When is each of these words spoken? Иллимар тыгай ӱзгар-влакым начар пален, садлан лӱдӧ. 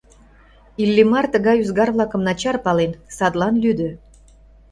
Иллимар 0.83 1.25
тыгай 1.33 1.57
ӱзгар-влакым 1.63 2.21
начар 2.27 2.57
пален, 2.65 2.91
садлан 3.17 3.55
лӱдӧ. 3.63 3.89